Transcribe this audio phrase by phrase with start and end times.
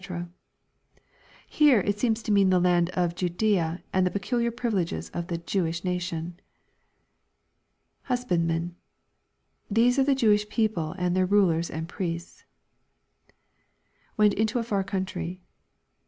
[1.47, 5.27] Here it seems to mean the land of Ju daea, and the peculiar privileges of
[5.27, 6.39] the Jewi^ nation.
[8.05, 8.75] [Husbandmen.]
[9.69, 12.45] These are the Jewish people and their rulers and priests.
[14.17, 15.39] [Went into a far country.